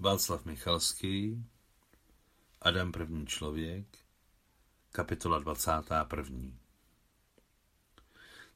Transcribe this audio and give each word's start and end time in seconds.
Václav 0.00 0.44
Michalský, 0.44 1.44
Adam 2.62 2.92
první 2.92 3.26
člověk, 3.26 3.86
kapitola 4.92 5.38
21. 5.38 6.50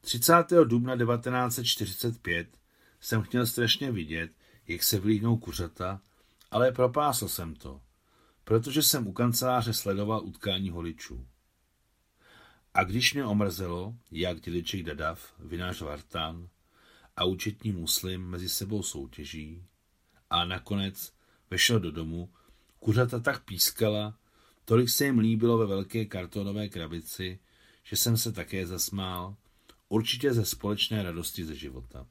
30. 0.01 0.33
dubna 0.63 0.97
1945 0.97 2.57
jsem 2.99 3.21
chtěl 3.21 3.47
strašně 3.47 3.91
vidět, 3.91 4.31
jak 4.67 4.83
se 4.83 4.99
vlíhnou 4.99 5.37
kuřata, 5.37 6.01
ale 6.51 6.71
propásl 6.71 7.27
jsem 7.27 7.55
to, 7.55 7.81
protože 8.43 8.83
jsem 8.83 9.07
u 9.07 9.13
kanceláře 9.13 9.73
sledoval 9.73 10.25
utkání 10.25 10.69
holičů. 10.69 11.27
A 12.73 12.83
když 12.83 13.13
mě 13.13 13.25
omrzelo, 13.25 13.95
jak 14.11 14.39
dědeček 14.39 14.83
Dadav, 14.83 15.33
vinář 15.39 15.81
Vartan 15.81 16.49
a 17.17 17.25
účetní 17.25 17.71
muslim 17.71 18.29
mezi 18.29 18.49
sebou 18.49 18.83
soutěží, 18.83 19.65
a 20.29 20.45
nakonec 20.45 21.13
vešel 21.53 21.79
do 21.79 21.91
domu, 21.91 22.29
kuřata 22.79 23.19
tak 23.19 23.45
pískala, 23.45 24.17
tolik 24.65 24.89
se 24.89 25.05
jim 25.05 25.19
líbilo 25.19 25.57
ve 25.57 25.65
velké 25.65 26.05
kartonové 26.05 26.69
krabici, 26.69 27.39
že 27.83 27.95
jsem 27.95 28.17
se 28.17 28.31
také 28.31 28.67
zasmál, 28.67 29.35
určitě 29.89 30.33
ze 30.33 30.45
společné 30.45 31.03
radosti 31.03 31.45
ze 31.45 31.55
života. 31.55 32.07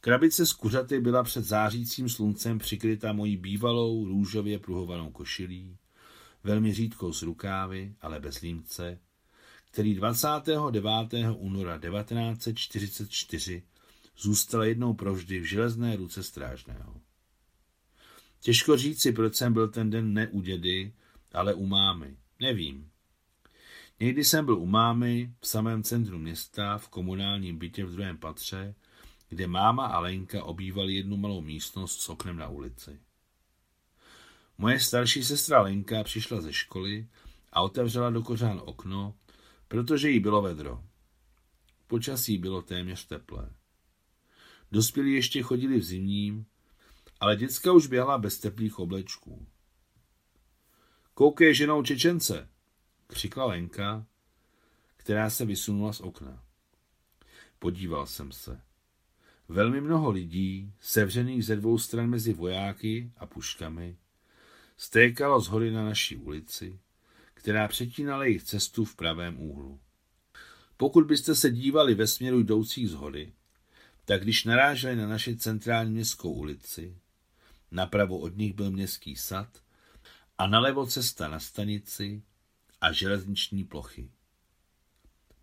Krabice 0.00 0.46
z 0.46 0.52
kuřaty 0.52 1.00
byla 1.00 1.22
před 1.22 1.44
zářícím 1.44 2.08
sluncem 2.08 2.58
přikryta 2.58 3.12
mojí 3.12 3.36
bývalou 3.36 4.04
růžově 4.04 4.58
pruhovanou 4.58 5.10
košilí, 5.10 5.76
velmi 6.44 6.74
řídkou 6.74 7.12
z 7.12 7.22
rukávy, 7.22 7.94
ale 8.00 8.20
bez 8.20 8.40
límce, 8.40 8.98
který 9.70 9.94
29. 9.94 10.84
února 11.36 11.78
1944 11.78 13.62
zůstal 14.18 14.64
jednou 14.64 14.94
provždy 14.94 15.40
v 15.40 15.44
železné 15.44 15.96
ruce 15.96 16.22
strážného. 16.22 17.05
Těžko 18.46 18.76
říci, 18.76 19.12
proč 19.12 19.34
jsem 19.34 19.52
byl 19.52 19.68
ten 19.68 19.90
den 19.90 20.14
ne 20.14 20.28
u 20.28 20.40
dědy, 20.40 20.92
ale 21.32 21.54
u 21.54 21.66
mámy. 21.66 22.16
Nevím. 22.40 22.90
Někdy 24.00 24.24
jsem 24.24 24.44
byl 24.44 24.58
u 24.58 24.66
mámy 24.66 25.34
v 25.40 25.46
samém 25.46 25.82
centru 25.82 26.18
města, 26.18 26.78
v 26.78 26.88
komunálním 26.88 27.58
bytě 27.58 27.84
v 27.84 27.92
druhém 27.92 28.18
patře, 28.18 28.74
kde 29.28 29.46
máma 29.46 29.86
a 29.86 29.98
Lenka 29.98 30.44
obývali 30.44 30.94
jednu 30.94 31.16
malou 31.16 31.40
místnost 31.40 32.00
s 32.00 32.08
oknem 32.08 32.36
na 32.36 32.48
ulici. 32.48 33.00
Moje 34.58 34.80
starší 34.80 35.24
sestra 35.24 35.62
Lenka 35.62 36.04
přišla 36.04 36.40
ze 36.40 36.52
školy 36.52 37.08
a 37.52 37.62
otevřela 37.62 38.10
do 38.10 38.22
kořán 38.22 38.62
okno, 38.64 39.14
protože 39.68 40.10
jí 40.10 40.20
bylo 40.20 40.42
vedro. 40.42 40.84
Počasí 41.86 42.38
bylo 42.38 42.62
téměř 42.62 43.06
teplé. 43.06 43.50
Dospělí 44.72 45.14
ještě 45.14 45.42
chodili 45.42 45.78
v 45.78 45.84
zimním, 45.84 46.46
ale 47.20 47.36
děcka 47.36 47.72
už 47.72 47.86
běhala 47.86 48.18
bez 48.18 48.38
teplých 48.38 48.78
oblečků. 48.78 49.46
Koukej 51.14 51.54
ženou 51.54 51.82
Čečence, 51.82 52.48
křikla 53.06 53.44
Lenka, 53.44 54.06
která 54.96 55.30
se 55.30 55.44
vysunula 55.44 55.92
z 55.92 56.00
okna. 56.00 56.42
Podíval 57.58 58.06
jsem 58.06 58.32
se. 58.32 58.60
Velmi 59.48 59.80
mnoho 59.80 60.10
lidí, 60.10 60.72
sevřených 60.80 61.44
ze 61.44 61.56
dvou 61.56 61.78
stran 61.78 62.06
mezi 62.10 62.32
vojáky 62.32 63.12
a 63.16 63.26
puškami, 63.26 63.96
stékalo 64.76 65.40
z 65.40 65.48
hory 65.48 65.70
na 65.70 65.84
naší 65.84 66.16
ulici, 66.16 66.80
která 67.34 67.68
přetínala 67.68 68.24
jejich 68.24 68.42
cestu 68.42 68.84
v 68.84 68.96
pravém 68.96 69.40
úhlu. 69.40 69.80
Pokud 70.76 71.06
byste 71.06 71.34
se 71.34 71.50
dívali 71.50 71.94
ve 71.94 72.06
směru 72.06 72.40
jdoucích 72.40 72.88
z 72.88 72.94
hory, 72.94 73.32
tak 74.04 74.22
když 74.22 74.44
naráželi 74.44 74.96
na 74.96 75.06
naši 75.06 75.36
centrální 75.36 75.92
městskou 75.92 76.32
ulici, 76.32 76.96
napravo 77.70 78.18
od 78.18 78.36
nich 78.36 78.54
byl 78.54 78.70
městský 78.70 79.16
sad 79.16 79.62
a 80.38 80.46
nalevo 80.46 80.86
cesta 80.86 81.28
na 81.28 81.40
stanici 81.40 82.22
a 82.80 82.92
železniční 82.92 83.64
plochy. 83.64 84.10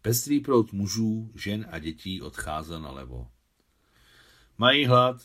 Pestrý 0.01 0.39
prout 0.39 0.73
mužů, 0.73 1.31
žen 1.35 1.65
a 1.71 1.79
dětí 1.79 2.21
odcházel 2.21 2.81
nalevo. 2.81 3.31
Mají 4.57 4.85
hlad, 4.85 5.21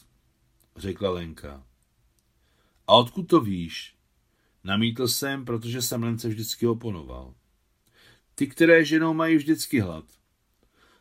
řekla 0.77 1.11
Lenka. 1.11 1.67
A 2.87 2.95
odkud 2.95 3.22
to 3.22 3.41
víš? 3.41 3.97
Namítl 4.65 5.09
jsem, 5.09 5.45
protože 5.45 5.83
jsem 5.83 6.03
Lence 6.03 6.28
vždycky 6.28 6.67
oponoval. 6.67 7.34
Ty, 8.34 8.47
které 8.47 8.84
ženou 8.84 9.15
mají 9.15 9.37
vždycky 9.37 9.81
hlad, 9.81 10.05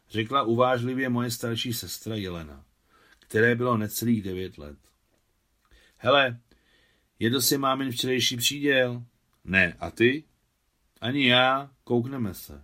řekla 0.09 0.43
uvážlivě 0.43 1.09
moje 1.09 1.31
starší 1.31 1.73
sestra 1.73 2.15
Jelena, 2.15 2.65
které 3.19 3.55
bylo 3.55 3.77
necelých 3.77 4.23
devět 4.23 4.57
let. 4.57 4.77
Hele, 5.97 6.39
jedl 7.19 7.41
si 7.41 7.57
mámin 7.57 7.91
včerejší 7.91 8.37
příděl? 8.37 9.03
Ne, 9.43 9.73
a 9.79 9.91
ty? 9.91 10.23
Ani 11.01 11.27
já, 11.27 11.71
koukneme 11.83 12.33
se. 12.33 12.63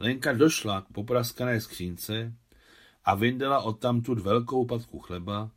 Lenka 0.00 0.32
došla 0.32 0.80
k 0.80 0.92
popraskané 0.92 1.60
skřínce 1.60 2.34
a 3.04 3.14
vyndala 3.14 3.60
odtamtud 3.62 4.18
velkou 4.18 4.66
patku 4.66 4.98
chleba, 4.98 5.50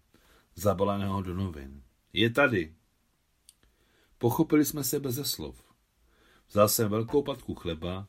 zabaleného 0.55 1.21
do 1.21 1.33
novin. 1.33 1.83
Je 2.13 2.29
tady. 2.29 2.75
Pochopili 4.17 4.65
jsme 4.65 4.83
se 4.83 4.99
beze 4.99 5.25
slov. 5.25 5.73
Vzal 6.49 6.69
jsem 6.69 6.89
velkou 6.89 7.23
patku 7.23 7.55
chleba, 7.55 8.07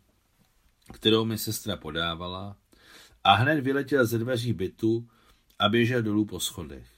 kterou 0.93 1.25
mi 1.25 1.39
sestra 1.39 1.77
podávala, 1.77 2.57
a 3.25 3.35
hned 3.35 3.61
vyletěl 3.61 4.07
ze 4.07 4.19
dveří 4.19 4.53
bytu 4.53 5.09
a 5.59 5.69
běžel 5.69 6.03
dolů 6.03 6.25
po 6.25 6.41
schodech. 6.41 6.92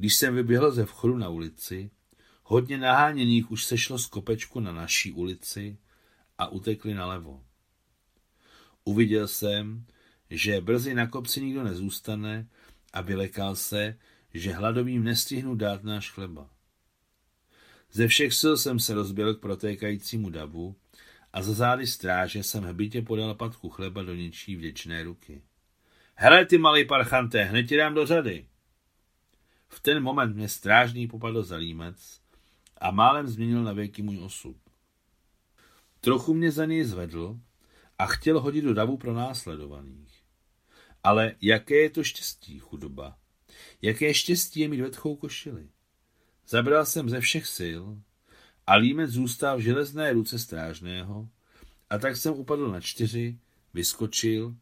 Když 0.00 0.14
jsem 0.14 0.34
vyběhl 0.34 0.72
ze 0.72 0.84
vchodu 0.84 1.16
na 1.18 1.28
ulici, 1.28 1.90
hodně 2.42 2.78
naháněných 2.78 3.50
už 3.50 3.64
sešlo 3.64 3.98
z 3.98 4.06
kopečku 4.06 4.60
na 4.60 4.72
naší 4.72 5.12
ulici 5.12 5.78
a 6.38 6.48
utekli 6.48 6.94
nalevo. 6.94 7.44
Uviděl 8.84 9.28
jsem, 9.28 9.86
že 10.30 10.60
brzy 10.60 10.94
na 10.94 11.06
kopci 11.06 11.40
nikdo 11.40 11.64
nezůstane 11.64 12.48
a 12.92 13.00
vylekal 13.00 13.56
se, 13.56 13.98
že 14.34 14.52
hladovým 14.52 15.04
nestihnu 15.04 15.54
dát 15.54 15.84
náš 15.84 16.10
chleba. 16.10 16.50
Ze 17.92 18.08
všech 18.08 18.34
sil 18.40 18.54
jsem 18.56 18.78
se 18.78 18.94
rozběl 18.94 19.34
k 19.34 19.40
protékajícímu 19.40 20.30
davu 20.30 20.76
a 21.32 21.42
za 21.42 21.52
zády 21.52 21.86
stráže 21.86 22.42
jsem 22.42 22.64
hbitě 22.64 23.02
podal 23.02 23.34
patku 23.34 23.68
chleba 23.68 24.02
do 24.02 24.14
něčí 24.14 24.56
vděčné 24.56 25.02
ruky. 25.02 25.42
Hele, 26.14 26.46
ty 26.46 26.58
malý 26.58 26.84
parchante, 26.84 27.44
hned 27.44 27.62
ti 27.62 27.76
dám 27.76 27.94
do 27.94 28.06
řady. 28.06 28.49
V 29.72 29.80
ten 29.80 30.02
moment 30.02 30.36
mě 30.36 30.48
strážný 30.48 31.08
popadl 31.08 31.42
za 31.42 31.56
límec 31.56 32.20
a 32.80 32.90
málem 32.90 33.28
změnil 33.28 33.62
na 33.62 33.72
věky 33.72 34.02
můj 34.02 34.18
osud. 34.18 34.56
Trochu 36.00 36.34
mě 36.34 36.52
za 36.52 36.64
něj 36.64 36.84
zvedl 36.84 37.40
a 37.98 38.06
chtěl 38.06 38.40
hodit 38.40 38.62
do 38.62 38.74
davu 38.74 38.96
pro 38.96 39.14
následovaných. 39.14 40.22
Ale 41.04 41.34
jaké 41.40 41.74
je 41.74 41.90
to 41.90 42.04
štěstí, 42.04 42.58
chudoba? 42.58 43.18
Jaké 43.82 44.14
štěstí 44.14 44.60
je 44.60 44.68
mít 44.68 44.80
vetchou 44.80 45.16
košili? 45.16 45.68
Zabral 46.46 46.86
jsem 46.86 47.08
ze 47.08 47.20
všech 47.20 47.46
sil 47.58 47.82
a 48.66 48.74
límec 48.74 49.10
zůstal 49.10 49.58
v 49.58 49.60
železné 49.60 50.12
ruce 50.12 50.38
strážného 50.38 51.28
a 51.90 51.98
tak 51.98 52.16
jsem 52.16 52.34
upadl 52.34 52.70
na 52.70 52.80
čtyři, 52.80 53.38
vyskočil 53.74 54.56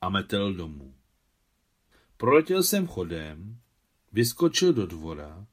a 0.00 0.08
metel 0.08 0.54
domů. 0.54 0.94
Proletěl 2.16 2.62
jsem 2.62 2.86
chodem, 2.86 3.60
vyskočil 4.12 4.72
do 4.72 4.86
dvora, 4.86 5.46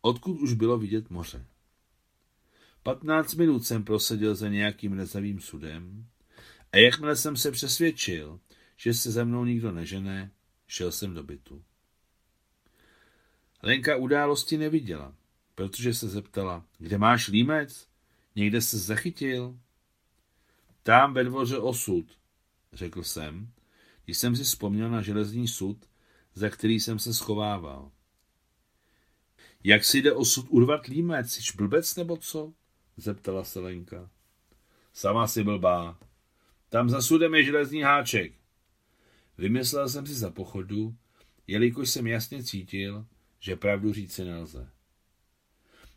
odkud 0.00 0.40
už 0.40 0.52
bylo 0.52 0.78
vidět 0.78 1.10
moře. 1.10 1.46
Patnáct 2.82 3.34
minut 3.34 3.66
jsem 3.66 3.84
proseděl 3.84 4.34
za 4.34 4.48
nějakým 4.48 4.92
rezavým 4.92 5.40
sudem 5.40 6.06
a 6.72 6.76
jakmile 6.76 7.16
jsem 7.16 7.36
se 7.36 7.50
přesvědčil, 7.50 8.40
že 8.76 8.94
se 8.94 9.10
za 9.10 9.24
mnou 9.24 9.44
nikdo 9.44 9.72
nežene, 9.72 10.30
šel 10.66 10.92
jsem 10.92 11.14
do 11.14 11.22
bytu. 11.22 11.62
Lenka 13.62 13.96
události 13.96 14.58
neviděla, 14.58 15.14
protože 15.54 15.94
se 15.94 16.08
zeptala, 16.08 16.66
kde 16.78 16.98
máš 16.98 17.28
límec? 17.28 17.86
Někde 18.36 18.60
se 18.60 18.78
zachytil? 18.78 19.58
Tam 20.82 21.14
ve 21.14 21.24
dvoře 21.24 21.58
osud, 21.58 22.06
řekl 22.72 23.02
jsem, 23.02 23.52
když 24.04 24.18
jsem 24.18 24.36
si 24.36 24.44
vzpomněl 24.44 24.90
na 24.90 25.02
železný 25.02 25.48
sud, 25.48 25.86
za 26.34 26.48
který 26.48 26.80
jsem 26.80 26.98
se 26.98 27.14
schovával. 27.14 27.90
Jak 29.64 29.84
si 29.84 29.98
jde 29.98 30.12
osud 30.12 30.46
urvat 30.48 30.86
límec? 30.86 31.32
Jsi 31.32 31.56
blbec 31.56 31.96
nebo 31.96 32.16
co? 32.16 32.52
zeptala 32.96 33.44
se 33.44 33.60
Lenka. 33.60 34.10
Sama 34.92 35.26
si 35.26 35.44
blbá. 35.44 35.98
Tam 36.68 36.88
za 36.88 37.02
sudem 37.02 37.34
je 37.34 37.44
železný 37.44 37.82
háček. 37.82 38.32
Vymyslel 39.38 39.88
jsem 39.88 40.06
si 40.06 40.14
za 40.14 40.30
pochodu, 40.30 40.96
jelikož 41.46 41.90
jsem 41.90 42.06
jasně 42.06 42.44
cítil, 42.44 43.06
že 43.40 43.56
pravdu 43.56 43.92
říci 43.92 44.24
nelze. 44.24 44.70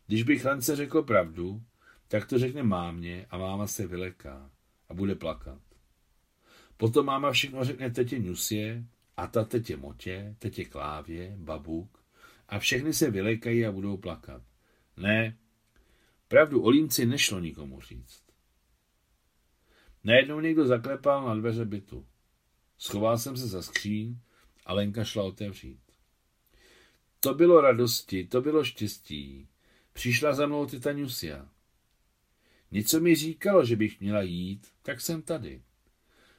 Když 0.06 0.22
bych 0.22 0.44
Lence 0.44 0.76
řekl 0.76 1.02
pravdu, 1.02 1.62
tak 2.08 2.28
to 2.28 2.38
řekne 2.38 2.62
mámě 2.62 3.26
a 3.30 3.38
máma 3.38 3.66
se 3.66 3.86
vyleká 3.86 4.50
a 4.88 4.94
bude 4.94 5.14
plakat. 5.14 5.62
Potom 6.76 7.06
máma 7.06 7.32
všechno 7.32 7.64
řekne 7.64 7.90
tetě 7.90 8.18
Nusě 8.18 8.84
a 9.16 9.26
ta 9.26 9.44
tetě 9.44 9.76
Motě, 9.76 10.36
tetě 10.38 10.64
Klávě, 10.64 11.34
babuk 11.38 12.03
a 12.48 12.58
všechny 12.58 12.92
se 12.92 13.10
vylekají 13.10 13.66
a 13.66 13.72
budou 13.72 13.96
plakat. 13.96 14.42
Ne, 14.96 15.38
pravdu 16.28 16.62
o 16.62 16.68
Límci 16.68 17.06
nešlo 17.06 17.40
nikomu 17.40 17.80
říct. 17.80 18.24
Najednou 20.04 20.40
někdo 20.40 20.66
zaklepal 20.66 21.26
na 21.26 21.34
dveře 21.34 21.64
bytu. 21.64 22.06
Schoval 22.78 23.18
jsem 23.18 23.36
se 23.36 23.48
za 23.48 23.62
skříň 23.62 24.18
a 24.66 24.72
Lenka 24.72 25.04
šla 25.04 25.22
otevřít. 25.22 25.80
To 27.20 27.34
bylo 27.34 27.60
radosti, 27.60 28.26
to 28.26 28.40
bylo 28.40 28.64
štěstí. 28.64 29.48
Přišla 29.92 30.34
za 30.34 30.46
mnou 30.46 30.66
teta 30.66 30.92
Nusia. 30.92 31.48
Něco 32.70 33.00
mi 33.00 33.14
říkalo, 33.14 33.64
že 33.64 33.76
bych 33.76 34.00
měla 34.00 34.22
jít, 34.22 34.66
tak 34.82 35.00
jsem 35.00 35.22
tady. 35.22 35.62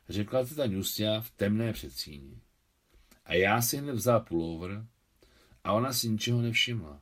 Řekla 0.09 0.45
teta 0.45 0.67
Nusia 0.67 1.21
v 1.21 1.31
temné 1.31 1.73
předsíni. 1.73 2.41
A 3.25 3.33
já 3.33 3.61
si 3.61 3.77
hned 3.77 3.93
vzal 3.93 4.19
pullover 4.19 4.87
a 5.65 5.73
ona 5.73 5.93
si 5.93 6.09
ničeho 6.09 6.41
nevšimla. 6.41 7.01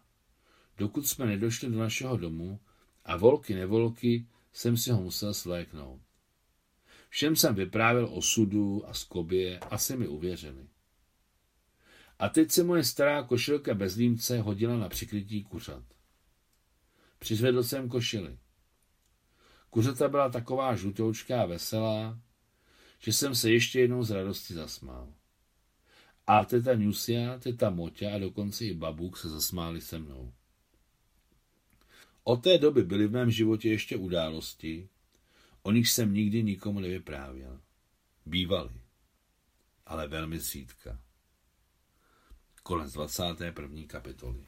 Dokud 0.77 1.07
jsme 1.07 1.25
nedošli 1.25 1.69
do 1.69 1.79
našeho 1.79 2.17
domu 2.17 2.59
a 3.05 3.17
volky 3.17 3.55
nevolky 3.55 4.27
jsem 4.53 4.77
si 4.77 4.91
ho 4.91 5.01
musel 5.01 5.33
svléknout. 5.33 6.01
Všem 7.09 7.35
jsem 7.35 7.55
vyprávěl 7.55 8.09
o 8.13 8.21
sudu 8.21 8.89
a 8.89 8.93
skobě 8.93 9.59
a 9.59 9.77
se 9.77 9.95
mi 9.95 10.07
uvěřili. 10.07 10.67
A 12.19 12.29
teď 12.29 12.51
se 12.51 12.63
moje 12.63 12.83
stará 12.83 13.23
košilka 13.23 13.73
bez 13.73 13.95
límce 13.95 14.39
hodila 14.41 14.77
na 14.77 14.89
přikrytí 14.89 15.43
kuřat. 15.43 15.83
Přizvedl 17.19 17.63
jsem 17.63 17.89
košili. 17.89 18.37
Kuřata 19.69 20.07
byla 20.07 20.29
taková 20.29 20.75
žlutoučká 20.75 21.41
a 21.41 21.45
veselá, 21.45 22.19
že 22.99 23.13
jsem 23.13 23.35
se 23.35 23.51
ještě 23.51 23.79
jednou 23.79 24.03
z 24.03 24.11
radosti 24.11 24.53
zasmál. 24.53 25.13
A 26.27 26.45
teta 26.45 26.75
Nusia, 26.75 27.39
teta 27.39 27.69
Moťa 27.69 28.15
a 28.15 28.19
dokonce 28.19 28.65
i 28.65 28.73
babuk 28.73 29.17
se 29.17 29.29
zasmáli 29.29 29.81
se 29.81 29.99
mnou. 29.99 30.33
Od 32.23 32.43
té 32.43 32.57
doby 32.57 32.83
byly 32.83 33.07
v 33.07 33.11
mém 33.11 33.31
životě 33.31 33.69
ještě 33.69 33.97
události, 33.97 34.89
o 35.61 35.71
nich 35.71 35.89
jsem 35.89 36.13
nikdy 36.13 36.43
nikomu 36.43 36.79
nevyprávěl. 36.79 37.61
Bývaly, 38.25 38.81
ale 39.85 40.07
velmi 40.07 40.39
zřídka. 40.39 40.99
Konec 42.63 42.93
21. 42.93 43.87
kapitoly. 43.87 44.45